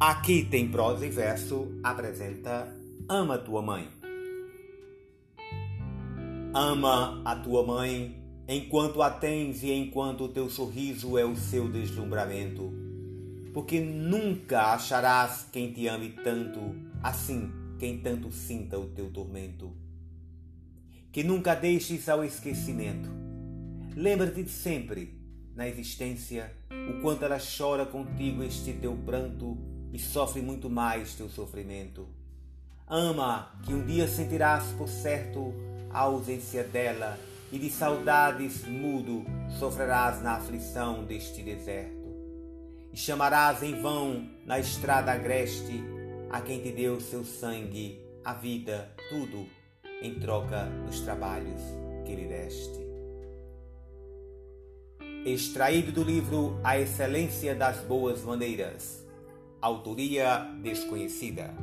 Aqui 0.00 0.44
tem 0.44 0.68
prosa 0.68 1.06
e 1.06 1.08
verso 1.08 1.78
apresenta 1.80 2.66
Ama 3.08 3.38
tua 3.38 3.62
mãe. 3.62 3.88
Ama 6.52 7.22
a 7.24 7.36
tua 7.36 7.64
mãe 7.64 8.20
enquanto 8.48 9.00
a 9.00 9.08
tens 9.08 9.62
e 9.62 9.72
enquanto 9.72 10.24
o 10.24 10.28
teu 10.28 10.50
sorriso 10.50 11.16
é 11.16 11.24
o 11.24 11.36
seu 11.36 11.70
deslumbramento, 11.70 12.72
porque 13.52 13.80
nunca 13.80 14.74
acharás 14.74 15.48
quem 15.52 15.72
te 15.72 15.86
ame 15.86 16.10
tanto, 16.10 16.74
assim 17.00 17.52
quem 17.78 17.98
tanto 17.98 18.32
sinta 18.32 18.76
o 18.76 18.86
teu 18.86 19.10
tormento. 19.10 19.72
Que 21.12 21.22
nunca 21.22 21.54
deixes 21.54 22.08
ao 22.08 22.24
esquecimento. 22.24 23.08
Lembra-te 23.94 24.48
sempre, 24.48 25.16
na 25.54 25.68
existência, 25.68 26.52
o 26.90 27.00
quanto 27.00 27.24
ela 27.24 27.38
chora 27.38 27.86
contigo 27.86 28.42
este 28.42 28.72
teu 28.72 28.96
pranto 28.96 29.72
e 29.94 29.98
sofre 30.00 30.42
muito 30.42 30.68
mais 30.68 31.14
teu 31.14 31.28
sofrimento. 31.28 32.08
Ama, 32.88 33.54
que 33.64 33.72
um 33.72 33.86
dia 33.86 34.08
sentirás 34.08 34.64
por 34.72 34.88
certo 34.88 35.54
a 35.88 36.00
ausência 36.00 36.64
dela 36.64 37.16
e 37.52 37.58
de 37.60 37.70
saudades 37.70 38.66
mudo 38.66 39.24
sofrerás 39.56 40.20
na 40.20 40.32
aflição 40.32 41.04
deste 41.04 41.40
deserto. 41.42 42.12
E 42.92 42.96
chamarás 42.96 43.62
em 43.62 43.80
vão 43.80 44.28
na 44.44 44.58
estrada 44.58 45.12
agreste 45.12 45.84
a 46.28 46.40
quem 46.40 46.60
te 46.60 46.72
deu 46.72 47.00
seu 47.00 47.24
sangue, 47.24 48.00
a 48.24 48.34
vida, 48.34 48.92
tudo, 49.08 49.46
em 50.02 50.18
troca 50.18 50.64
dos 50.84 51.00
trabalhos 51.02 51.60
que 52.04 52.16
lhe 52.16 52.26
deste. 52.26 52.84
Extraído 55.24 55.92
do 55.92 56.02
livro 56.02 56.58
A 56.64 56.78
Excelência 56.78 57.54
das 57.54 57.78
Boas 57.78 58.22
Maneiras 58.22 59.03
Autoría 59.64 60.54
desconhecida. 60.62 61.54